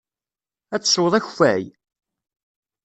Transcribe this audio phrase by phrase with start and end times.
[0.75, 1.63] Ad teswed akeffay?